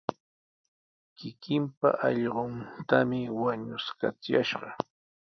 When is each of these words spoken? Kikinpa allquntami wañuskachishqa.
Kikinpa 1.17 1.89
allquntami 2.07 3.21
wañuskachishqa. 3.41 4.69